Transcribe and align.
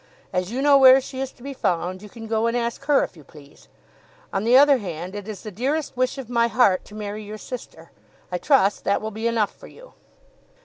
As 0.33 0.51
you 0.51 0.63
know 0.63 0.79
where 0.79 0.99
she 0.99 1.19
is 1.21 1.31
to 1.33 1.43
be 1.43 1.53
found 1.53 2.01
you 2.01 2.09
can 2.09 2.25
go 2.25 2.47
and 2.47 2.57
ask 2.57 2.85
her 2.85 3.03
if 3.03 3.15
you 3.15 3.23
please. 3.23 3.67
On 4.33 4.43
the 4.43 4.57
other 4.57 4.77
hand, 4.79 5.13
it 5.13 5.27
is 5.27 5.43
the 5.43 5.51
dearest 5.51 5.95
wish 5.95 6.17
of 6.17 6.27
my 6.27 6.47
heart 6.47 6.83
to 6.85 6.95
marry 6.95 7.23
your 7.23 7.37
sister. 7.37 7.91
I 8.31 8.39
trust 8.39 8.83
that 8.83 8.99
will 8.99 9.11
be 9.11 9.27
enough 9.27 9.55
for 9.55 9.67
you." 9.67 9.93